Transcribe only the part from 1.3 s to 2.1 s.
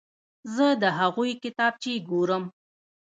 کتابچې